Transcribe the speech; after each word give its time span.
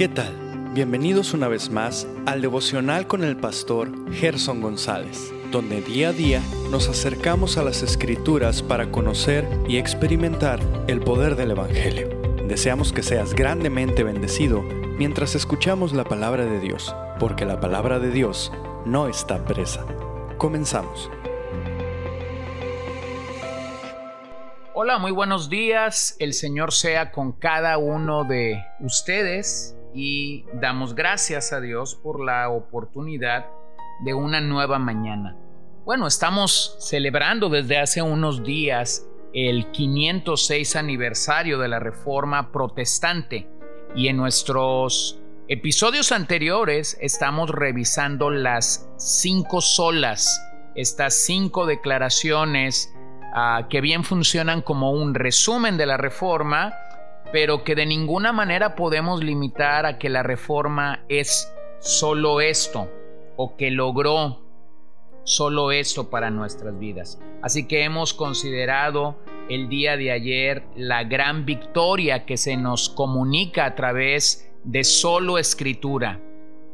¿Qué 0.00 0.08
tal? 0.08 0.34
Bienvenidos 0.72 1.34
una 1.34 1.46
vez 1.46 1.68
más 1.68 2.08
al 2.24 2.40
devocional 2.40 3.06
con 3.06 3.22
el 3.22 3.36
pastor 3.36 4.10
Gerson 4.14 4.62
González, 4.62 5.30
donde 5.50 5.82
día 5.82 6.08
a 6.08 6.12
día 6.12 6.40
nos 6.70 6.88
acercamos 6.88 7.58
a 7.58 7.62
las 7.62 7.82
escrituras 7.82 8.62
para 8.62 8.90
conocer 8.90 9.46
y 9.68 9.76
experimentar 9.76 10.58
el 10.88 11.00
poder 11.00 11.36
del 11.36 11.50
Evangelio. 11.50 12.08
Deseamos 12.48 12.94
que 12.94 13.02
seas 13.02 13.34
grandemente 13.34 14.02
bendecido 14.02 14.62
mientras 14.96 15.34
escuchamos 15.34 15.92
la 15.92 16.04
palabra 16.04 16.46
de 16.46 16.60
Dios, 16.60 16.96
porque 17.18 17.44
la 17.44 17.60
palabra 17.60 17.98
de 17.98 18.10
Dios 18.10 18.50
no 18.86 19.06
está 19.06 19.44
presa. 19.44 19.84
Comenzamos. 20.38 21.10
Hola, 24.72 24.96
muy 24.96 25.10
buenos 25.10 25.50
días. 25.50 26.16
El 26.18 26.32
Señor 26.32 26.72
sea 26.72 27.12
con 27.12 27.32
cada 27.32 27.76
uno 27.76 28.24
de 28.24 28.64
ustedes 28.80 29.76
y 29.94 30.44
damos 30.54 30.94
gracias 30.94 31.52
a 31.52 31.60
Dios 31.60 31.94
por 31.94 32.24
la 32.24 32.48
oportunidad 32.48 33.46
de 34.04 34.14
una 34.14 34.40
nueva 34.40 34.78
mañana. 34.78 35.36
Bueno, 35.84 36.06
estamos 36.06 36.76
celebrando 36.78 37.48
desde 37.48 37.78
hace 37.78 38.02
unos 38.02 38.44
días 38.44 39.06
el 39.32 39.70
506 39.70 40.76
aniversario 40.76 41.58
de 41.58 41.68
la 41.68 41.78
Reforma 41.78 42.52
Protestante 42.52 43.48
y 43.94 44.08
en 44.08 44.16
nuestros 44.16 45.18
episodios 45.48 46.12
anteriores 46.12 46.96
estamos 47.00 47.50
revisando 47.50 48.30
las 48.30 48.88
cinco 48.96 49.60
solas, 49.60 50.40
estas 50.74 51.14
cinco 51.14 51.66
declaraciones 51.66 52.92
uh, 53.34 53.66
que 53.68 53.80
bien 53.80 54.04
funcionan 54.04 54.62
como 54.62 54.92
un 54.92 55.14
resumen 55.14 55.76
de 55.76 55.86
la 55.86 55.96
Reforma, 55.96 56.72
pero 57.32 57.64
que 57.64 57.74
de 57.74 57.86
ninguna 57.86 58.32
manera 58.32 58.74
podemos 58.74 59.22
limitar 59.22 59.86
a 59.86 59.98
que 59.98 60.08
la 60.08 60.22
reforma 60.22 61.04
es 61.08 61.52
solo 61.78 62.40
esto 62.40 62.88
o 63.36 63.56
que 63.56 63.70
logró 63.70 64.40
solo 65.24 65.70
esto 65.70 66.10
para 66.10 66.30
nuestras 66.30 66.78
vidas. 66.78 67.20
Así 67.42 67.66
que 67.66 67.84
hemos 67.84 68.14
considerado 68.14 69.16
el 69.48 69.68
día 69.68 69.96
de 69.96 70.10
ayer 70.10 70.64
la 70.76 71.04
gran 71.04 71.44
victoria 71.44 72.24
que 72.24 72.36
se 72.36 72.56
nos 72.56 72.88
comunica 72.88 73.64
a 73.64 73.74
través 73.74 74.50
de 74.64 74.84
solo 74.84 75.38
escritura, 75.38 76.20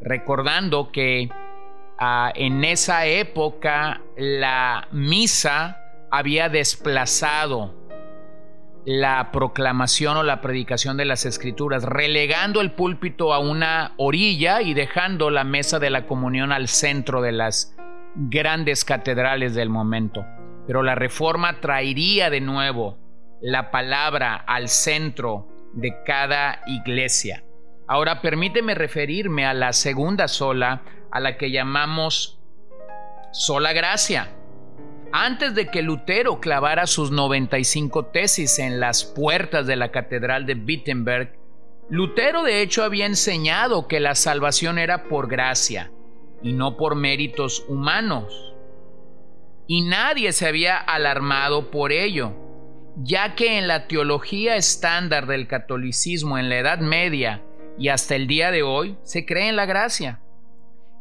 recordando 0.01 0.91
que 0.91 1.29
uh, 2.01 2.31
en 2.35 2.65
esa 2.65 3.07
época 3.07 4.03
la 4.17 4.89
misa 4.91 5.79
había 6.11 6.49
desplazado 6.49 7.86
la 8.87 9.33
proclamación 9.33 10.17
o 10.17 10.23
la 10.23 10.41
predicación 10.41 10.97
de 10.97 11.05
las 11.05 11.27
escrituras, 11.27 11.83
relegando 11.83 12.61
el 12.61 12.71
púlpito 12.71 13.35
a 13.35 13.41
una 13.41 13.95
orilla 13.97 14.63
y 14.63 14.75
dejando 14.75 15.29
la 15.31 15.43
mesa 15.43 15.81
de 15.81 15.91
la 15.91 16.07
comunión 16.07 16.53
al 16.53 16.69
centro 16.69 17.21
de 17.21 17.33
las 17.33 17.77
grandes 18.15 18.85
catedrales 18.85 19.57
del 19.57 19.71
momento. 19.71 20.25
Pero 20.69 20.85
la 20.85 20.95
reforma 20.95 21.61
traería 21.61 22.31
de 22.31 22.41
nuevo 22.41 22.97
la 23.43 23.73
palabra 23.73 24.37
al 24.37 24.69
centro 24.69 25.49
de 25.75 25.93
cada 26.05 26.61
iglesia. 26.69 27.43
Ahora 27.89 28.23
permíteme 28.23 28.77
referirme 28.77 29.47
a 29.47 29.53
la 29.55 29.73
segunda 29.73 30.29
sola, 30.29 30.83
a 31.11 31.19
la 31.19 31.37
que 31.37 31.51
llamamos 31.51 32.41
sola 33.33 33.73
gracia. 33.73 34.36
Antes 35.13 35.55
de 35.55 35.69
que 35.69 35.83
Lutero 35.83 36.41
clavara 36.41 36.87
sus 36.87 37.11
95 37.11 38.07
tesis 38.07 38.59
en 38.59 38.81
las 38.81 39.05
puertas 39.05 39.67
de 39.67 39.77
la 39.77 39.91
Catedral 39.91 40.47
de 40.47 40.55
Wittenberg, 40.55 41.33
Lutero 41.89 42.43
de 42.43 42.63
hecho 42.63 42.83
había 42.83 43.07
enseñado 43.07 43.87
que 43.87 44.01
la 44.01 44.15
salvación 44.15 44.79
era 44.79 45.05
por 45.05 45.29
gracia 45.29 45.93
y 46.43 46.53
no 46.53 46.77
por 46.77 46.97
méritos 46.97 47.65
humanos. 47.69 48.55
Y 49.69 49.83
nadie 49.83 50.33
se 50.33 50.47
había 50.47 50.77
alarmado 50.77 51.71
por 51.71 51.93
ello, 51.93 52.33
ya 52.97 53.35
que 53.35 53.59
en 53.59 53.69
la 53.69 53.87
teología 53.87 54.57
estándar 54.57 55.27
del 55.27 55.47
catolicismo 55.47 56.39
en 56.39 56.49
la 56.49 56.59
Edad 56.59 56.79
Media 56.79 57.43
y 57.79 57.89
hasta 57.89 58.17
el 58.17 58.27
día 58.27 58.51
de 58.51 58.63
hoy 58.63 58.97
se 59.03 59.25
cree 59.25 59.49
en 59.49 59.57
la 59.57 59.67
gracia. 59.67 60.21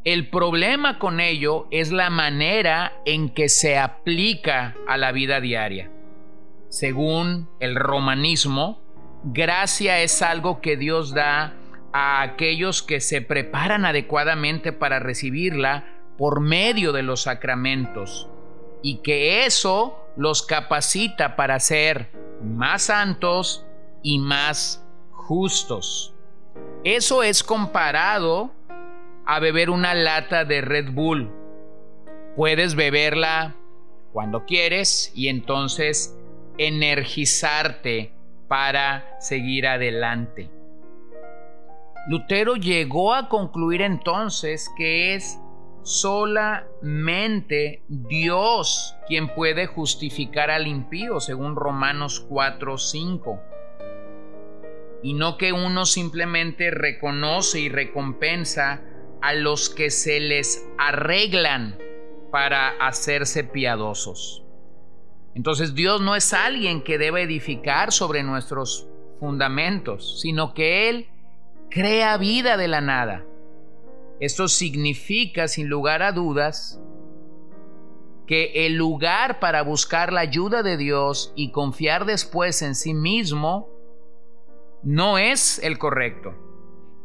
El 0.06 0.30
problema 0.30 1.00
con 1.00 1.20
ello 1.20 1.68
es 1.72 1.92
la 1.92 2.12
manera 2.12 2.94
en 3.06 3.28
que 3.28 3.50
se 3.50 3.80
aplica 3.80 4.76
a 4.88 4.98
la 4.98 5.12
vida 5.12 5.42
diaria. 5.42 5.90
Según 6.70 7.50
el 7.60 7.76
romanismo, 7.76 8.80
gracia 9.24 10.02
es 10.02 10.22
algo 10.22 10.62
que 10.62 10.78
Dios 10.78 11.16
da 11.16 11.56
a 11.92 12.22
aquellos 12.22 12.84
que 12.84 13.02
se 13.02 13.24
preparan 13.24 13.84
adecuadamente 13.84 14.72
para 14.72 15.00
recibirla 15.00 15.86
por 16.20 16.40
medio 16.40 16.92
de 16.92 17.02
los 17.02 17.24
sacramentos 17.24 18.30
y 18.84 18.98
que 18.98 19.48
eso 19.48 19.98
los 20.18 20.44
capacita 20.44 21.36
para 21.36 21.60
ser 21.60 22.12
más 22.44 22.84
santos 22.84 23.66
y 24.04 24.20
más 24.20 24.86
justos. 25.10 26.14
Eso 26.84 27.24
es 27.24 27.44
comparado 27.44 28.52
a 29.25 29.40
beber 29.40 29.69
una 29.69 29.94
lata 29.94 30.46
de 30.46 30.62
Red 30.62 30.91
Bull. 30.91 31.31
Puedes 32.36 32.75
beberla 32.75 33.56
cuando 34.12 34.46
quieres 34.46 35.12
y 35.16 35.30
entonces 35.30 36.18
energizarte 36.58 38.13
para 38.47 39.18
seguir 39.19 39.68
adelante. 39.68 40.50
Lutero 42.08 42.56
llegó 42.56 43.16
a 43.16 43.30
concluir 43.30 43.81
entonces 43.81 44.69
que 44.78 45.16
es 45.16 45.40
solamente 45.81 47.84
Dios 47.88 48.96
quien 49.07 49.34
puede 49.34 49.66
justificar 49.66 50.52
al 50.52 50.68
impío, 50.68 51.19
según 51.19 51.56
Romanos 51.56 52.25
4:5. 52.30 53.42
Y 55.02 55.13
no 55.13 55.38
que 55.38 55.52
uno 55.52 55.86
simplemente 55.86 56.72
reconoce 56.72 57.59
y 57.59 57.69
recompensa 57.69 58.81
a 59.25 59.34
los 59.34 59.72
que 59.72 59.90
se 59.90 60.19
les 60.19 60.63
arreglan 60.78 61.80
para 62.31 62.69
hacerse 62.78 63.44
piadosos. 63.44 64.44
Entonces 65.34 65.74
Dios 65.74 66.00
no 66.00 66.16
es 66.16 66.31
alguien 66.31 66.84
que 66.84 67.00
debe 67.00 67.24
edificar 67.24 67.91
sobre 67.91 68.22
nuestros 68.22 68.88
fundamentos, 69.19 70.22
sino 70.22 70.53
que 70.53 70.90
Él 70.90 71.08
crea 71.72 72.18
vida 72.18 72.56
de 72.56 72.68
la 72.68 72.81
nada. 72.81 73.25
Esto 74.19 74.47
significa, 74.47 75.47
sin 75.47 75.69
lugar 75.69 76.03
a 76.03 76.12
dudas, 76.12 76.80
que 78.28 78.68
el 78.68 78.75
lugar 78.75 79.40
para 79.40 79.63
buscar 79.63 80.13
la 80.13 80.22
ayuda 80.22 80.62
de 80.62 80.78
Dios 80.78 81.34
y 81.36 81.50
confiar 81.50 82.06
después 82.06 82.62
en 82.62 82.75
sí 82.75 82.94
mismo 82.94 83.69
no 84.84 85.18
es 85.18 85.57
el 85.63 85.80
correcto. 85.80 86.44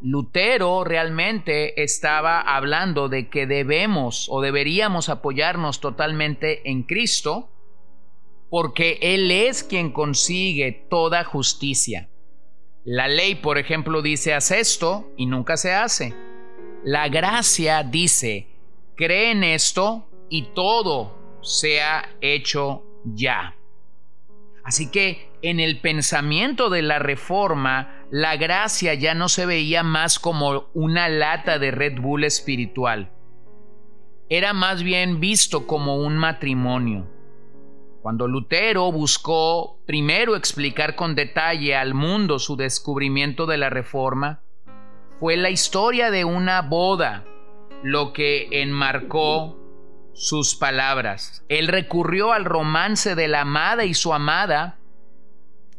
Lutero 0.02 0.84
realmente 0.84 1.82
estaba 1.82 2.40
hablando 2.40 3.08
de 3.08 3.28
que 3.28 3.46
debemos 3.46 4.28
o 4.30 4.40
deberíamos 4.40 5.08
apoyarnos 5.08 5.80
totalmente 5.80 6.68
en 6.70 6.84
Cristo 6.84 7.50
porque 8.48 8.98
Él 9.02 9.30
es 9.30 9.62
quien 9.62 9.92
consigue 9.92 10.86
toda 10.90 11.24
justicia. 11.24 12.08
La 12.84 13.08
ley, 13.08 13.34
por 13.36 13.58
ejemplo, 13.58 14.02
dice 14.02 14.32
haz 14.32 14.50
esto 14.50 15.12
y 15.16 15.26
nunca 15.26 15.56
se 15.56 15.72
hace. 15.72 16.14
La 16.82 17.08
gracia 17.08 17.82
dice 17.82 18.48
cree 18.96 19.30
en 19.30 19.44
esto 19.44 20.08
y 20.28 20.52
todo 20.54 21.40
sea 21.42 22.08
hecho 22.20 22.84
ya. 23.04 23.56
Así 24.62 24.90
que 24.90 25.29
en 25.42 25.60
el 25.60 25.80
pensamiento 25.80 26.70
de 26.70 26.82
la 26.82 26.98
reforma, 26.98 28.04
la 28.10 28.36
gracia 28.36 28.94
ya 28.94 29.14
no 29.14 29.28
se 29.28 29.46
veía 29.46 29.82
más 29.82 30.18
como 30.18 30.68
una 30.74 31.08
lata 31.08 31.58
de 31.58 31.70
Red 31.70 32.00
Bull 32.00 32.24
espiritual. 32.24 33.10
Era 34.28 34.52
más 34.52 34.82
bien 34.82 35.20
visto 35.20 35.66
como 35.66 35.96
un 35.96 36.16
matrimonio. 36.16 37.08
Cuando 38.02 38.28
Lutero 38.28 38.90
buscó 38.90 39.78
primero 39.86 40.36
explicar 40.36 40.96
con 40.96 41.14
detalle 41.14 41.76
al 41.76 41.94
mundo 41.94 42.38
su 42.38 42.56
descubrimiento 42.56 43.46
de 43.46 43.58
la 43.58 43.70
reforma, 43.70 44.40
fue 45.18 45.36
la 45.36 45.50
historia 45.50 46.10
de 46.10 46.24
una 46.24 46.62
boda 46.62 47.24
lo 47.82 48.12
que 48.12 48.48
enmarcó 48.62 49.58
sus 50.14 50.54
palabras. 50.54 51.44
Él 51.48 51.68
recurrió 51.68 52.32
al 52.32 52.44
romance 52.44 53.14
de 53.14 53.28
la 53.28 53.42
amada 53.42 53.84
y 53.84 53.94
su 53.94 54.12
amada, 54.12 54.79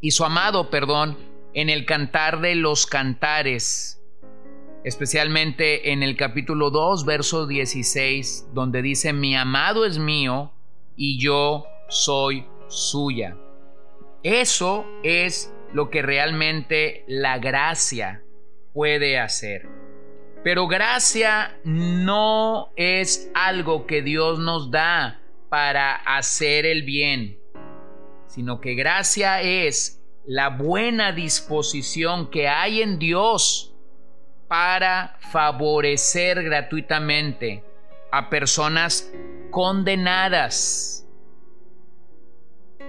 y 0.01 0.11
su 0.11 0.25
amado, 0.25 0.69
perdón, 0.69 1.17
en 1.53 1.69
el 1.69 1.85
cantar 1.85 2.41
de 2.41 2.55
los 2.55 2.87
cantares, 2.87 4.01
especialmente 4.83 5.91
en 5.91 6.01
el 6.01 6.17
capítulo 6.17 6.71
2, 6.71 7.05
verso 7.05 7.45
16, 7.45 8.47
donde 8.53 8.81
dice, 8.81 9.13
mi 9.13 9.35
amado 9.35 9.85
es 9.85 9.99
mío 9.99 10.51
y 10.95 11.21
yo 11.21 11.65
soy 11.87 12.47
suya. 12.67 13.37
Eso 14.23 14.85
es 15.03 15.53
lo 15.73 15.89
que 15.89 16.01
realmente 16.01 17.03
la 17.07 17.37
gracia 17.37 18.23
puede 18.73 19.19
hacer. 19.19 19.67
Pero 20.43 20.67
gracia 20.67 21.59
no 21.63 22.71
es 22.75 23.29
algo 23.35 23.85
que 23.85 24.01
Dios 24.01 24.39
nos 24.39 24.71
da 24.71 25.21
para 25.49 25.95
hacer 25.95 26.65
el 26.65 26.83
bien, 26.83 27.40
sino 28.31 28.61
que 28.61 28.75
gracia 28.75 29.41
es 29.41 30.01
la 30.25 30.49
buena 30.49 31.11
disposición 31.11 32.31
que 32.31 32.47
hay 32.47 32.81
en 32.81 32.97
Dios 32.97 33.75
para 34.47 35.17
favorecer 35.31 36.41
gratuitamente 36.41 37.63
a 38.09 38.29
personas 38.29 39.11
condenadas 39.51 41.05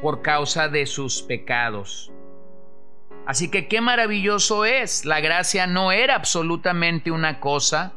por 0.00 0.22
causa 0.22 0.68
de 0.68 0.86
sus 0.86 1.22
pecados. 1.22 2.12
Así 3.26 3.50
que 3.50 3.66
qué 3.66 3.80
maravilloso 3.80 4.64
es. 4.64 5.04
La 5.04 5.20
gracia 5.20 5.66
no 5.66 5.90
era 5.90 6.14
absolutamente 6.14 7.10
una 7.10 7.40
cosa, 7.40 7.94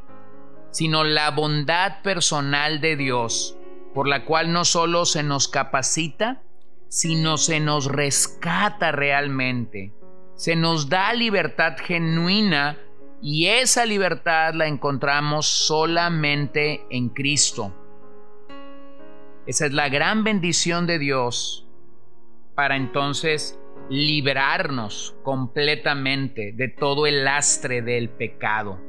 sino 0.72 1.04
la 1.04 1.30
bondad 1.30 2.02
personal 2.02 2.82
de 2.82 2.96
Dios, 2.96 3.56
por 3.94 4.08
la 4.08 4.26
cual 4.26 4.52
no 4.52 4.66
solo 4.66 5.06
se 5.06 5.22
nos 5.22 5.48
capacita, 5.48 6.42
sino 6.88 7.38
se 7.38 7.60
nos 7.60 7.86
rescata 7.86 8.92
realmente. 8.92 9.94
Se 10.36 10.56
nos 10.56 10.90
da 10.90 11.14
libertad 11.14 11.78
genuina 11.78 12.78
y 13.22 13.48
esa 13.48 13.86
libertad 13.86 14.54
la 14.54 14.68
encontramos 14.68 15.46
solamente 15.46 16.86
en 16.90 17.10
Cristo. 17.10 17.74
Esa 19.48 19.68
es 19.68 19.74
la 19.74 19.90
gran 19.90 20.24
bendición 20.24 20.88
de 20.88 21.00
Dios 21.00 21.68
para 22.56 22.76
entonces 22.76 23.60
liberarnos 23.90 25.16
completamente 25.24 26.52
de 26.54 26.68
todo 26.70 27.06
el 27.06 27.24
lastre 27.24 27.82
del 27.82 28.10
pecado. 28.10 28.80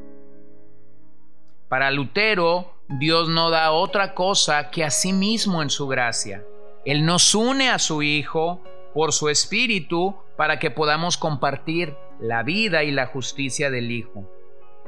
Para 1.68 1.90
Lutero, 1.90 2.80
Dios 2.88 3.28
no 3.28 3.50
da 3.50 3.72
otra 3.72 4.14
cosa 4.14 4.70
que 4.70 4.84
a 4.84 4.90
sí 4.90 5.12
mismo 5.12 5.62
en 5.62 5.70
su 5.70 5.86
gracia. 5.88 6.44
Él 6.86 7.04
nos 7.04 7.34
une 7.34 7.68
a 7.68 7.80
su 7.80 8.02
Hijo 8.04 8.62
por 8.94 9.12
su 9.12 9.28
Espíritu 9.28 10.14
para 10.36 10.60
que 10.60 10.70
podamos 10.70 11.16
compartir 11.16 11.96
la 12.20 12.44
vida 12.44 12.84
y 12.84 12.92
la 12.92 13.06
justicia 13.06 13.70
del 13.72 13.90
Hijo. 13.90 14.30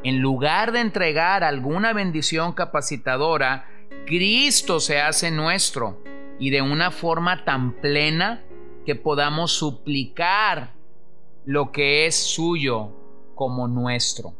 En 0.04 0.20
lugar 0.20 0.70
de 0.70 0.78
entregar 0.80 1.42
alguna 1.42 1.92
bendición 1.92 2.52
capacitadora, 2.52 3.66
Cristo 4.06 4.78
se 4.78 5.00
hace 5.00 5.32
nuestro 5.32 6.00
y 6.38 6.50
de 6.50 6.62
una 6.62 6.92
forma 6.92 7.44
tan 7.44 7.80
plena 7.80 8.44
que 8.86 8.94
podamos 8.94 9.50
suplicar 9.50 10.74
lo 11.46 11.72
que 11.72 12.06
es 12.06 12.14
suyo 12.14 12.92
como 13.34 13.66
nuestro. 13.66 14.34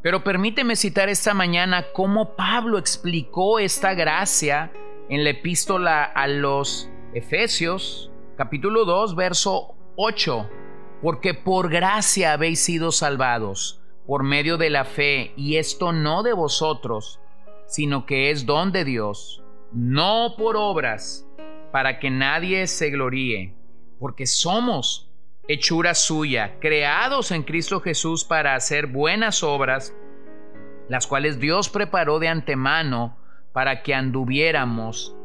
Pero 0.00 0.24
permíteme 0.24 0.76
citar 0.76 1.10
esta 1.10 1.34
mañana 1.34 1.84
cómo 1.92 2.36
Pablo 2.36 2.78
explicó 2.78 3.58
esta 3.58 3.92
gracia 3.92 4.72
en 5.08 5.24
la 5.24 5.30
epístola 5.30 6.04
a 6.04 6.26
los 6.26 6.90
Efesios, 7.12 8.10
capítulo 8.36 8.84
2, 8.84 9.14
verso 9.16 9.74
8. 9.96 10.48
Porque 11.02 11.34
por 11.34 11.68
gracia 11.68 12.32
habéis 12.32 12.60
sido 12.60 12.90
salvados 12.90 13.80
por 14.06 14.22
medio 14.22 14.58
de 14.58 14.70
la 14.70 14.84
fe, 14.84 15.32
y 15.36 15.56
esto 15.56 15.92
no 15.92 16.22
de 16.22 16.32
vosotros, 16.32 17.20
sino 17.66 18.06
que 18.06 18.30
es 18.30 18.46
don 18.46 18.72
de 18.72 18.84
Dios, 18.84 19.42
no 19.72 20.34
por 20.36 20.56
obras, 20.56 21.26
para 21.72 21.98
que 21.98 22.10
nadie 22.10 22.66
se 22.66 22.90
gloríe, 22.90 23.54
porque 23.98 24.26
somos 24.26 25.10
hechura 25.48 25.94
suya, 25.94 26.58
creados 26.60 27.30
en 27.30 27.42
Cristo 27.42 27.80
Jesús 27.80 28.24
para 28.24 28.54
hacer 28.54 28.86
buenas 28.86 29.42
obras, 29.42 29.94
las 30.88 31.06
cuales 31.06 31.40
Dios 31.40 31.68
preparó 31.68 32.18
de 32.18 32.28
antemano 32.28 33.16
para 33.54 33.82
que 33.82 33.94
anduviéramos 33.94 35.16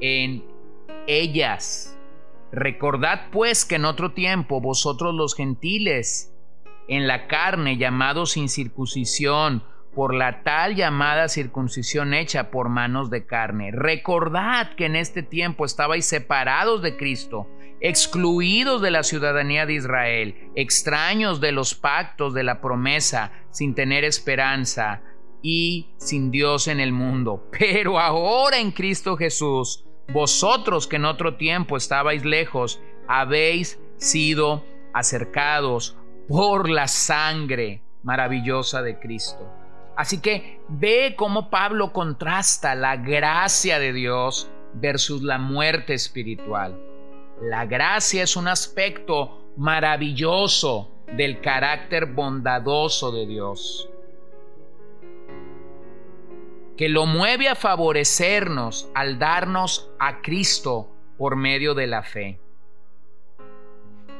en 0.00 0.44
ellas. 1.06 1.98
Recordad 2.52 3.30
pues 3.32 3.64
que 3.64 3.76
en 3.76 3.86
otro 3.86 4.12
tiempo 4.12 4.60
vosotros 4.60 5.14
los 5.14 5.34
gentiles, 5.34 6.34
en 6.86 7.06
la 7.06 7.26
carne 7.26 7.78
llamados 7.78 8.32
sin 8.32 8.50
circuncisión, 8.50 9.64
por 9.94 10.14
la 10.14 10.44
tal 10.44 10.76
llamada 10.76 11.28
circuncisión 11.28 12.12
hecha 12.12 12.50
por 12.50 12.68
manos 12.68 13.10
de 13.10 13.26
carne. 13.26 13.70
Recordad 13.72 14.74
que 14.76 14.84
en 14.84 14.94
este 14.94 15.22
tiempo 15.22 15.64
estabais 15.64 16.06
separados 16.06 16.82
de 16.82 16.96
Cristo, 16.96 17.48
excluidos 17.80 18.82
de 18.82 18.90
la 18.90 19.02
ciudadanía 19.02 19.64
de 19.64 19.72
Israel, 19.72 20.50
extraños 20.54 21.40
de 21.40 21.52
los 21.52 21.74
pactos 21.74 22.34
de 22.34 22.44
la 22.44 22.60
promesa, 22.60 23.32
sin 23.50 23.74
tener 23.74 24.04
esperanza 24.04 25.02
y 25.42 25.94
sin 25.96 26.30
Dios 26.30 26.68
en 26.68 26.80
el 26.80 26.92
mundo. 26.92 27.48
Pero 27.58 27.98
ahora 27.98 28.58
en 28.58 28.70
Cristo 28.72 29.16
Jesús, 29.16 29.84
vosotros 30.12 30.86
que 30.86 30.96
en 30.96 31.04
otro 31.04 31.36
tiempo 31.36 31.76
estabais 31.76 32.24
lejos, 32.24 32.80
habéis 33.06 33.80
sido 33.96 34.64
acercados 34.92 35.96
por 36.28 36.68
la 36.68 36.88
sangre 36.88 37.82
maravillosa 38.02 38.82
de 38.82 38.98
Cristo. 38.98 39.46
Así 39.96 40.20
que 40.20 40.60
ve 40.68 41.14
cómo 41.16 41.50
Pablo 41.50 41.92
contrasta 41.92 42.74
la 42.74 42.96
gracia 42.96 43.78
de 43.78 43.92
Dios 43.92 44.48
versus 44.74 45.22
la 45.22 45.38
muerte 45.38 45.94
espiritual. 45.94 46.78
La 47.42 47.66
gracia 47.66 48.22
es 48.22 48.36
un 48.36 48.48
aspecto 48.48 49.52
maravilloso 49.56 50.90
del 51.16 51.40
carácter 51.40 52.06
bondadoso 52.06 53.10
de 53.10 53.26
Dios, 53.26 53.88
que 56.78 56.88
lo 56.88 57.06
mueve 57.06 57.48
a 57.48 57.56
favorecernos 57.56 58.88
al 58.94 59.18
darnos 59.18 59.90
a 59.98 60.22
Cristo 60.22 60.88
por 61.18 61.34
medio 61.34 61.74
de 61.74 61.88
la 61.88 62.04
fe. 62.04 62.40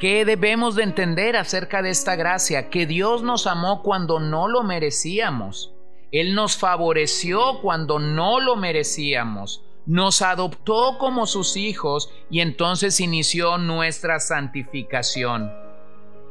¿Qué 0.01 0.25
debemos 0.25 0.75
de 0.75 0.83
entender 0.83 1.37
acerca 1.37 1.83
de 1.83 1.91
esta 1.91 2.17
gracia? 2.17 2.69
Que 2.69 2.85
Dios 2.85 3.23
nos 3.23 3.47
amó 3.47 3.85
cuando 3.85 4.19
no 4.19 4.49
lo 4.49 4.65
merecíamos. 4.65 5.73
Él 6.11 6.35
nos 6.35 6.57
favoreció 6.57 7.61
cuando 7.63 8.01
no 8.01 8.41
lo 8.41 8.57
merecíamos. 8.57 9.65
Nos 9.87 10.21
adoptó 10.21 10.99
como 10.99 11.27
sus 11.27 11.57
hijos 11.57 12.11
y 12.29 12.41
entonces 12.41 12.99
inició 12.99 13.57
nuestra 13.59 14.19
santificación. 14.19 15.53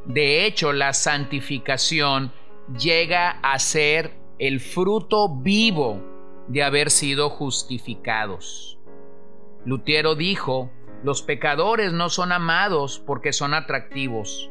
De 0.04 0.46
hecho, 0.46 0.74
la 0.74 0.92
santificación 0.92 2.34
llega 2.78 3.40
a 3.42 3.57
ser 3.60 4.12
el 4.40 4.60
fruto 4.60 5.30
vivo 5.30 6.17
de 6.47 6.63
haber 6.63 6.92
sido 6.92 7.30
justificados. 7.30 8.80
Lutero 9.66 10.16
dijo, 10.16 10.71
los 11.04 11.21
pecadores 11.21 11.94
no 11.94 12.09
son 12.09 12.31
amados 12.31 13.04
porque 13.06 13.33
son 13.33 13.54
atractivos, 13.54 14.49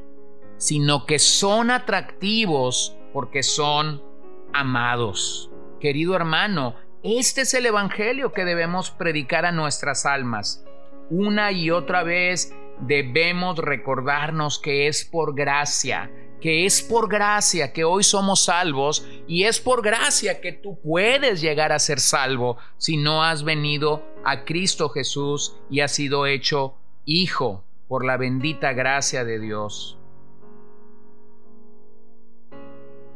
sino 0.58 1.06
que 1.06 1.18
son 1.18 1.70
atractivos 1.70 2.96
porque 3.12 3.42
son 3.42 4.02
amados. 4.52 5.50
Querido 5.80 6.14
hermano, 6.14 6.74
este 7.02 7.42
es 7.42 7.54
el 7.54 7.66
Evangelio 7.66 8.32
que 8.32 8.44
debemos 8.44 8.90
predicar 8.90 9.46
a 9.46 9.52
nuestras 9.52 10.06
almas. 10.06 10.64
Una 11.08 11.52
y 11.52 11.70
otra 11.70 12.02
vez 12.02 12.54
debemos 12.80 13.58
recordarnos 13.58 14.58
que 14.58 14.88
es 14.88 15.04
por 15.04 15.34
gracia, 15.34 16.10
que 16.40 16.66
es 16.66 16.82
por 16.82 17.08
gracia 17.08 17.72
que 17.72 17.84
hoy 17.84 18.04
somos 18.04 18.44
salvos 18.44 19.06
y 19.26 19.44
es 19.44 19.60
por 19.60 19.82
gracia 19.82 20.40
que 20.40 20.52
tú 20.52 20.78
puedes 20.80 21.40
llegar 21.40 21.72
a 21.72 21.78
ser 21.78 22.00
salvo 22.00 22.58
si 22.76 22.96
no 22.96 23.24
has 23.24 23.42
venido 23.42 24.04
a 24.24 24.44
Cristo 24.44 24.88
Jesús 24.88 25.56
y 25.70 25.80
has 25.80 25.92
sido 25.92 26.26
hecho 26.26 26.74
hijo 27.04 27.64
por 27.88 28.04
la 28.04 28.16
bendita 28.16 28.72
gracia 28.72 29.24
de 29.24 29.38
Dios. 29.38 29.98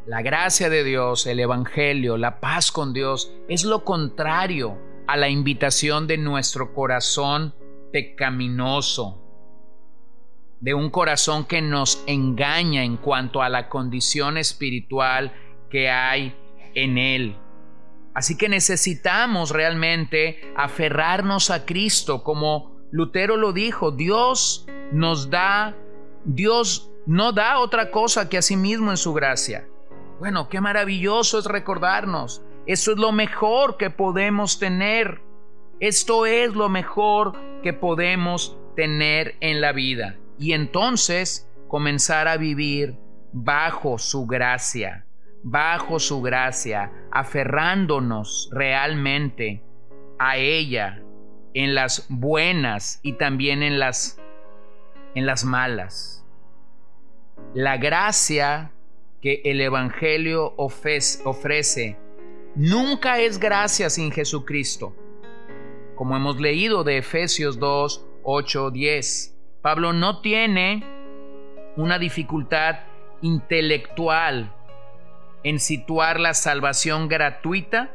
La 0.06 0.22
gracia 0.22 0.70
de 0.70 0.82
Dios, 0.82 1.26
el 1.26 1.40
Evangelio, 1.40 2.16
la 2.16 2.40
paz 2.40 2.72
con 2.72 2.92
Dios 2.92 3.32
es 3.48 3.64
lo 3.64 3.84
contrario 3.84 4.76
a 5.06 5.16
la 5.16 5.28
invitación 5.28 6.06
de 6.06 6.18
nuestro 6.18 6.72
corazón 6.72 7.54
pecaminoso, 7.92 9.20
de 10.60 10.74
un 10.74 10.90
corazón 10.90 11.46
que 11.46 11.62
nos 11.62 12.04
engaña 12.06 12.84
en 12.84 12.96
cuanto 12.98 13.42
a 13.42 13.48
la 13.48 13.68
condición 13.68 14.36
espiritual 14.36 15.32
que 15.70 15.88
hay 15.88 16.36
en 16.74 16.98
él. 16.98 17.36
Así 18.14 18.36
que 18.36 18.48
necesitamos 18.48 19.50
realmente 19.50 20.52
aferrarnos 20.56 21.50
a 21.50 21.64
Cristo, 21.64 22.22
como 22.22 22.76
Lutero 22.90 23.36
lo 23.36 23.52
dijo, 23.52 23.92
Dios 23.92 24.66
nos 24.92 25.30
da, 25.30 25.76
Dios 26.24 26.90
no 27.06 27.32
da 27.32 27.58
otra 27.60 27.90
cosa 27.90 28.28
que 28.28 28.36
a 28.36 28.42
sí 28.42 28.56
mismo 28.56 28.90
en 28.90 28.96
su 28.96 29.14
gracia. 29.14 29.66
Bueno, 30.18 30.48
qué 30.48 30.60
maravilloso 30.60 31.38
es 31.38 31.46
recordarnos. 31.46 32.42
Eso 32.66 32.92
es 32.92 32.98
lo 32.98 33.12
mejor 33.12 33.78
que 33.78 33.88
podemos 33.88 34.58
tener. 34.58 35.22
Esto 35.78 36.26
es 36.26 36.54
lo 36.54 36.68
mejor 36.68 37.32
que 37.62 37.72
podemos 37.72 38.58
tener 38.76 39.36
en 39.40 39.62
la 39.62 39.72
vida 39.72 40.18
y 40.40 40.54
entonces 40.54 41.46
comenzar 41.68 42.26
a 42.26 42.38
vivir 42.38 42.96
bajo 43.30 43.98
su 43.98 44.26
gracia, 44.26 45.06
bajo 45.42 46.00
su 46.00 46.22
gracia, 46.22 46.90
aferrándonos 47.12 48.48
realmente 48.50 49.62
a 50.18 50.38
ella 50.38 51.02
en 51.52 51.74
las 51.74 52.06
buenas 52.08 53.00
y 53.02 53.12
también 53.12 53.62
en 53.62 53.78
las 53.78 54.18
en 55.14 55.26
las 55.26 55.44
malas. 55.44 56.24
La 57.52 57.76
gracia 57.76 58.72
que 59.20 59.42
el 59.44 59.60
evangelio 59.60 60.54
ofrece 60.56 61.98
nunca 62.54 63.18
es 63.18 63.38
gracia 63.38 63.90
sin 63.90 64.10
Jesucristo. 64.10 64.94
Como 65.96 66.16
hemos 66.16 66.40
leído 66.40 66.82
de 66.82 66.96
Efesios 66.96 67.58
2, 67.58 68.06
8, 68.22 68.70
10. 68.70 69.39
Pablo 69.62 69.92
no 69.92 70.20
tiene 70.20 70.84
una 71.76 71.98
dificultad 71.98 72.76
intelectual 73.20 74.52
en 75.42 75.60
situar 75.60 76.18
la 76.18 76.34
salvación 76.34 77.08
gratuita 77.08 77.92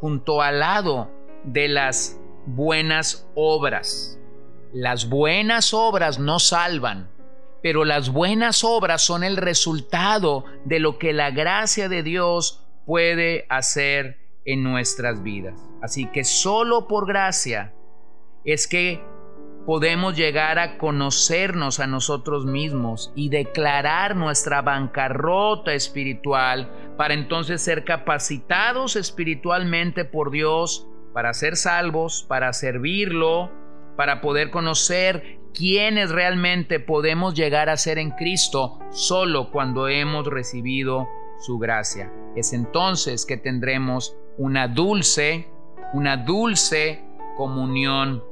junto 0.00 0.42
al 0.42 0.60
lado 0.60 1.10
de 1.44 1.68
las 1.68 2.20
buenas 2.46 3.30
obras. 3.34 4.18
Las 4.72 5.08
buenas 5.08 5.72
obras 5.72 6.18
no 6.18 6.40
salvan, 6.40 7.08
pero 7.62 7.84
las 7.84 8.10
buenas 8.10 8.64
obras 8.64 9.02
son 9.02 9.22
el 9.22 9.36
resultado 9.36 10.44
de 10.64 10.80
lo 10.80 10.98
que 10.98 11.12
la 11.12 11.30
gracia 11.30 11.88
de 11.88 12.02
Dios 12.02 12.66
puede 12.86 13.46
hacer 13.48 14.18
en 14.44 14.64
nuestras 14.64 15.22
vidas. 15.22 15.54
Así 15.80 16.06
que 16.06 16.24
solo 16.24 16.88
por 16.88 17.06
gracia 17.06 17.72
es 18.44 18.66
que 18.66 19.00
podemos 19.66 20.16
llegar 20.16 20.58
a 20.58 20.78
conocernos 20.78 21.80
a 21.80 21.86
nosotros 21.86 22.44
mismos 22.44 23.12
y 23.14 23.28
declarar 23.28 24.16
nuestra 24.16 24.62
bancarrota 24.62 25.72
espiritual 25.72 26.70
para 26.96 27.14
entonces 27.14 27.62
ser 27.62 27.84
capacitados 27.84 28.96
espiritualmente 28.96 30.04
por 30.04 30.30
Dios 30.30 30.86
para 31.14 31.32
ser 31.32 31.56
salvos, 31.56 32.24
para 32.28 32.52
servirlo, 32.52 33.50
para 33.96 34.20
poder 34.20 34.50
conocer 34.50 35.38
quiénes 35.54 36.10
realmente 36.10 36.80
podemos 36.80 37.34
llegar 37.34 37.70
a 37.70 37.76
ser 37.76 37.98
en 37.98 38.10
Cristo 38.10 38.80
solo 38.90 39.50
cuando 39.52 39.88
hemos 39.88 40.26
recibido 40.26 41.08
su 41.38 41.58
gracia. 41.58 42.12
Es 42.34 42.52
entonces 42.52 43.24
que 43.24 43.36
tendremos 43.36 44.16
una 44.36 44.66
dulce, 44.66 45.48
una 45.92 46.16
dulce 46.16 47.04
comunión 47.36 48.24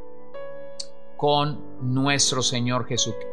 con 1.22 1.60
nuestro 1.80 2.42
Señor 2.42 2.88
Jesucristo. 2.88 3.30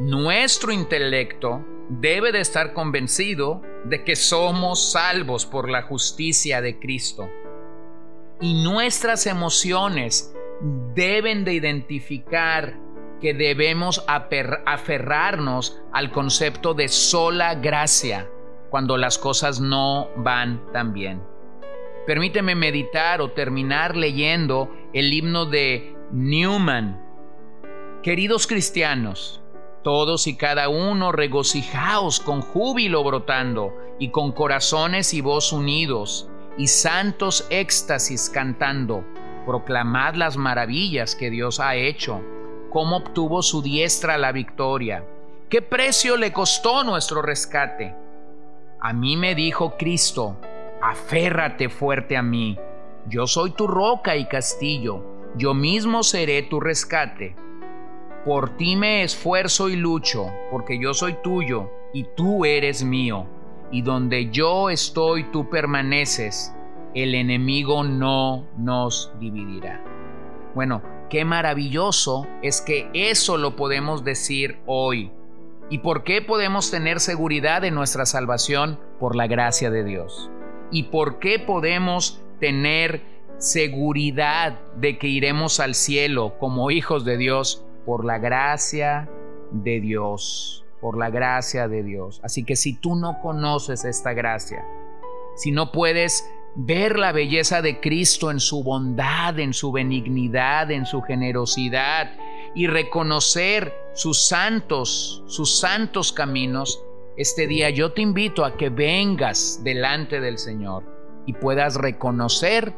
Nuestro 0.00 0.72
intelecto 0.72 1.64
debe 1.88 2.32
de 2.32 2.40
estar 2.40 2.72
convencido 2.72 3.62
de 3.84 4.02
que 4.02 4.16
somos 4.16 4.90
salvos 4.90 5.46
por 5.46 5.70
la 5.70 5.82
justicia 5.82 6.60
de 6.60 6.80
Cristo. 6.80 7.30
Y 8.40 8.64
nuestras 8.64 9.28
emociones 9.28 10.34
deben 10.92 11.44
de 11.44 11.52
identificar 11.52 12.76
que 13.20 13.32
debemos 13.32 14.04
aferrarnos 14.08 15.80
al 15.92 16.10
concepto 16.10 16.74
de 16.74 16.88
sola 16.88 17.54
gracia 17.54 18.28
cuando 18.70 18.96
las 18.96 19.18
cosas 19.18 19.60
no 19.60 20.08
van 20.16 20.72
tan 20.72 20.92
bien. 20.92 21.22
Permíteme 22.08 22.56
meditar 22.56 23.20
o 23.20 23.30
terminar 23.30 23.94
leyendo 23.94 24.68
el 24.92 25.12
himno 25.12 25.46
de 25.46 26.01
Newman. 26.12 27.00
Queridos 28.02 28.46
cristianos, 28.46 29.40
todos 29.82 30.26
y 30.26 30.36
cada 30.36 30.68
uno 30.68 31.10
regocijaos 31.10 32.20
con 32.20 32.42
júbilo 32.42 33.02
brotando 33.02 33.72
y 33.98 34.10
con 34.10 34.32
corazones 34.32 35.14
y 35.14 35.22
voz 35.22 35.54
unidos 35.54 36.28
y 36.58 36.66
santos 36.66 37.46
éxtasis 37.48 38.28
cantando. 38.28 39.06
Proclamad 39.46 40.14
las 40.14 40.36
maravillas 40.36 41.16
que 41.16 41.30
Dios 41.30 41.60
ha 41.60 41.76
hecho, 41.76 42.20
cómo 42.68 42.98
obtuvo 42.98 43.40
su 43.40 43.62
diestra 43.62 44.18
la 44.18 44.32
victoria, 44.32 45.06
qué 45.48 45.62
precio 45.62 46.18
le 46.18 46.30
costó 46.30 46.84
nuestro 46.84 47.22
rescate. 47.22 47.96
A 48.80 48.92
mí 48.92 49.16
me 49.16 49.34
dijo 49.34 49.78
Cristo, 49.78 50.36
aférrate 50.82 51.70
fuerte 51.70 52.18
a 52.18 52.22
mí, 52.22 52.58
yo 53.08 53.26
soy 53.26 53.52
tu 53.52 53.66
roca 53.66 54.14
y 54.14 54.26
castillo 54.26 55.11
yo 55.36 55.54
mismo 55.54 56.02
seré 56.02 56.42
tu 56.42 56.60
rescate. 56.60 57.34
Por 58.24 58.56
ti 58.56 58.76
me 58.76 59.02
esfuerzo 59.02 59.68
y 59.68 59.76
lucho, 59.76 60.30
porque 60.50 60.78
yo 60.80 60.94
soy 60.94 61.16
tuyo 61.22 61.70
y 61.92 62.04
tú 62.16 62.44
eres 62.44 62.84
mío. 62.84 63.26
Y 63.70 63.82
donde 63.82 64.30
yo 64.30 64.68
estoy, 64.70 65.24
tú 65.24 65.48
permaneces. 65.48 66.54
El 66.94 67.14
enemigo 67.14 67.82
no 67.84 68.46
nos 68.58 69.12
dividirá. 69.18 69.82
Bueno, 70.54 70.82
qué 71.08 71.24
maravilloso 71.24 72.26
es 72.42 72.60
que 72.60 72.90
eso 72.92 73.38
lo 73.38 73.56
podemos 73.56 74.04
decir 74.04 74.58
hoy. 74.66 75.10
¿Y 75.70 75.78
por 75.78 76.04
qué 76.04 76.20
podemos 76.20 76.70
tener 76.70 77.00
seguridad 77.00 77.62
de 77.62 77.70
nuestra 77.70 78.04
salvación? 78.04 78.78
Por 79.00 79.16
la 79.16 79.26
gracia 79.26 79.70
de 79.70 79.84
Dios. 79.84 80.30
¿Y 80.70 80.84
por 80.84 81.18
qué 81.18 81.38
podemos 81.38 82.22
tener 82.40 83.11
seguridad 83.42 84.60
de 84.76 84.98
que 84.98 85.08
iremos 85.08 85.58
al 85.58 85.74
cielo 85.74 86.38
como 86.38 86.70
hijos 86.70 87.04
de 87.04 87.16
Dios 87.16 87.64
por 87.84 88.04
la 88.04 88.18
gracia 88.18 89.10
de 89.50 89.80
Dios, 89.80 90.64
por 90.80 90.96
la 90.96 91.10
gracia 91.10 91.66
de 91.66 91.82
Dios. 91.82 92.20
Así 92.22 92.44
que 92.44 92.54
si 92.54 92.74
tú 92.74 92.94
no 92.94 93.20
conoces 93.20 93.84
esta 93.84 94.12
gracia, 94.12 94.64
si 95.34 95.50
no 95.50 95.72
puedes 95.72 96.24
ver 96.54 96.96
la 96.96 97.10
belleza 97.10 97.62
de 97.62 97.80
Cristo 97.80 98.30
en 98.30 98.38
su 98.38 98.62
bondad, 98.62 99.36
en 99.40 99.52
su 99.52 99.72
benignidad, 99.72 100.70
en 100.70 100.86
su 100.86 101.02
generosidad 101.02 102.12
y 102.54 102.68
reconocer 102.68 103.74
sus 103.92 104.28
santos, 104.28 105.24
sus 105.26 105.58
santos 105.58 106.12
caminos, 106.12 106.80
este 107.16 107.48
día 107.48 107.70
yo 107.70 107.92
te 107.92 108.02
invito 108.02 108.44
a 108.44 108.56
que 108.56 108.68
vengas 108.68 109.62
delante 109.64 110.20
del 110.20 110.38
Señor 110.38 110.84
y 111.26 111.32
puedas 111.32 111.74
reconocer 111.74 112.72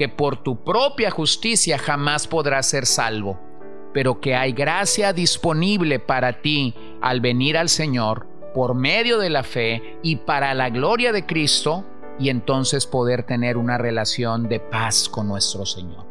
que 0.00 0.08
por 0.08 0.42
tu 0.42 0.64
propia 0.64 1.10
justicia 1.10 1.76
jamás 1.76 2.26
podrás 2.26 2.64
ser 2.64 2.86
salvo, 2.86 3.38
pero 3.92 4.18
que 4.18 4.34
hay 4.34 4.52
gracia 4.52 5.12
disponible 5.12 5.98
para 5.98 6.40
ti 6.40 6.74
al 7.02 7.20
venir 7.20 7.58
al 7.58 7.68
Señor 7.68 8.26
por 8.54 8.74
medio 8.74 9.18
de 9.18 9.28
la 9.28 9.42
fe 9.42 9.98
y 10.02 10.16
para 10.16 10.54
la 10.54 10.70
gloria 10.70 11.12
de 11.12 11.26
Cristo 11.26 11.84
y 12.18 12.30
entonces 12.30 12.86
poder 12.86 13.24
tener 13.24 13.58
una 13.58 13.76
relación 13.76 14.48
de 14.48 14.58
paz 14.58 15.06
con 15.06 15.28
nuestro 15.28 15.66
Señor. 15.66 16.06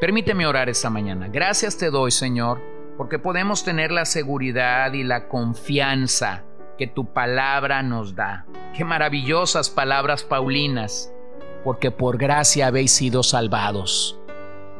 Permíteme 0.00 0.46
orar 0.46 0.70
esta 0.70 0.88
mañana. 0.88 1.28
Gracias 1.28 1.76
te 1.76 1.90
doy, 1.90 2.10
Señor, 2.10 2.62
porque 2.96 3.18
podemos 3.18 3.64
tener 3.64 3.92
la 3.92 4.06
seguridad 4.06 4.94
y 4.94 5.04
la 5.04 5.28
confianza 5.28 6.44
que 6.78 6.86
tu 6.86 7.12
palabra 7.12 7.82
nos 7.82 8.14
da. 8.14 8.46
Qué 8.74 8.82
maravillosas 8.82 9.68
palabras 9.68 10.24
paulinas 10.24 11.12
porque 11.66 11.90
por 11.90 12.16
gracia 12.16 12.68
habéis 12.68 12.92
sido 12.92 13.24
salvados. 13.24 14.16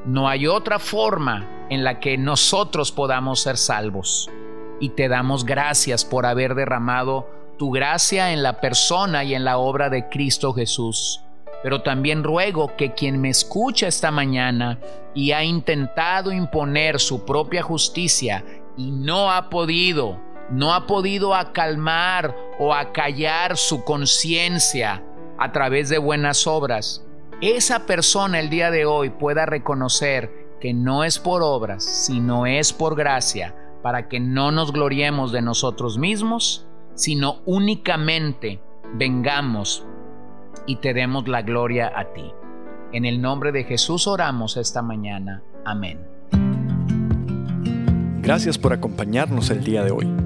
No 0.05 0.28
hay 0.28 0.47
otra 0.47 0.78
forma 0.78 1.66
en 1.69 1.83
la 1.83 1.99
que 1.99 2.16
nosotros 2.16 2.93
podamos 2.93 3.40
ser 3.40 3.57
salvos. 3.57 4.31
Y 4.78 4.90
te 4.90 5.09
damos 5.09 5.45
gracias 5.45 6.05
por 6.05 6.26
haber 6.26 6.55
derramado 6.55 7.28
tu 7.59 7.73
gracia 7.73 8.33
en 8.33 8.45
la 8.45 8.61
persona 8.61 9.25
y 9.25 9.35
en 9.35 9.45
la 9.45 9.59
obra 9.59 9.90
de 9.90 10.09
Cristo 10.09 10.52
Jesús. 10.52 11.25
Pero 11.64 11.83
también 11.83 12.23
ruego 12.23 12.76
que 12.76 12.95
quien 12.95 13.21
me 13.21 13.31
escucha 13.31 13.88
esta 13.88 14.12
mañana 14.12 14.78
y 15.12 15.33
ha 15.33 15.43
intentado 15.43 16.31
imponer 16.31 17.00
su 17.00 17.25
propia 17.25 17.64
justicia 17.64 18.45
y 18.76 18.93
no 18.93 19.33
ha 19.33 19.50
podido, 19.50 20.21
no 20.50 20.73
ha 20.73 20.87
podido 20.87 21.35
acalmar 21.35 22.33
o 22.61 22.73
acallar 22.73 23.57
su 23.57 23.83
conciencia, 23.83 25.02
a 25.38 25.52
través 25.52 25.88
de 25.88 25.99
buenas 25.99 26.47
obras, 26.47 27.05
esa 27.40 27.87
persona 27.87 28.40
el 28.40 28.49
día 28.49 28.71
de 28.71 28.87
hoy 28.87 29.11
pueda 29.11 29.47
reconocer 29.47 30.31
que 30.61 30.73
no 30.73 31.05
es 31.05 31.19
por 31.19 31.43
obras, 31.43 31.85
sino 31.85 32.47
es 32.47 32.73
por 32.73 32.97
gracia, 32.97 33.55
para 33.83 34.09
que 34.09 34.21
no 34.21 34.50
nos 34.50 34.73
gloriemos 34.73 35.33
de 35.33 35.43
nosotros 35.43 35.99
mismos, 35.99 36.66
sino 36.95 37.40
únicamente 37.45 38.61
vengamos 38.95 39.85
y 40.66 40.76
te 40.76 40.95
demos 40.95 41.28
la 41.28 41.43
gloria 41.43 41.93
a 41.95 42.12
ti. 42.12 42.33
En 42.93 43.05
el 43.05 43.21
nombre 43.21 43.52
de 43.52 43.64
Jesús 43.64 44.07
oramos 44.07 44.57
esta 44.57 44.81
mañana. 44.81 45.43
Amén. 45.64 46.00
Gracias 48.23 48.59
por 48.59 48.73
acompañarnos 48.73 49.50
el 49.50 49.62
día 49.62 49.85
de 49.85 49.90
hoy. 49.90 50.25